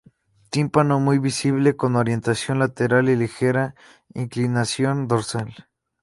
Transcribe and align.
Tímpano 0.49 0.99
muy 0.99 1.19
visible, 1.19 1.75
con 1.75 1.95
orientación 1.95 2.57
lateral 2.57 3.07
y 3.07 3.15
ligera 3.15 3.75
inclinación 4.15 5.07
dorsal. 5.07 5.67